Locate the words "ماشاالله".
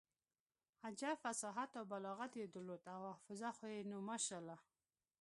4.09-4.57